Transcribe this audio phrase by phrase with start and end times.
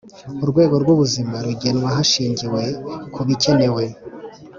[0.43, 2.63] Urwego rw’Ubuzima rugenwa hashingiwe
[3.13, 3.83] ku bikenewe